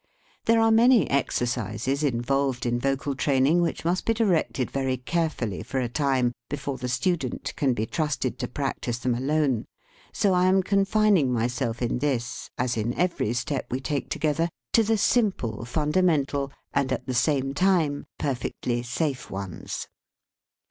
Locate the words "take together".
13.79-14.49